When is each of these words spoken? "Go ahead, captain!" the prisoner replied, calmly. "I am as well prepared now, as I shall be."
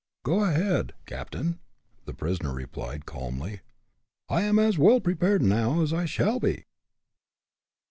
"Go 0.23 0.43
ahead, 0.43 0.93
captain!" 1.05 1.59
the 2.05 2.13
prisoner 2.15 2.51
replied, 2.55 3.05
calmly. 3.05 3.61
"I 4.29 4.41
am 4.41 4.57
as 4.57 4.79
well 4.79 4.99
prepared 4.99 5.43
now, 5.43 5.83
as 5.83 5.93
I 5.93 6.05
shall 6.05 6.39
be." 6.39 6.65